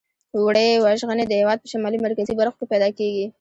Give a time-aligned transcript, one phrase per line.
[0.43, 3.25] وړۍ وژغنې د هېواد په شمالي مرکزي برخو کې پیداکیږي.